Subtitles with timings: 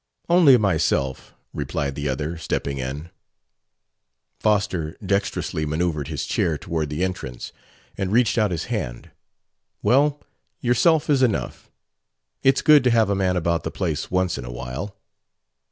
[0.27, 3.11] "Only myself," replied the other, stepping in.
[4.39, 7.51] Foster dextrously manoeuvred his chair toward the entrance
[7.99, 9.11] and reached out his hand.
[9.83, 10.19] "Well,
[10.59, 11.69] yourself is enough.
[12.41, 14.97] It's good to have a man about the place once in a while.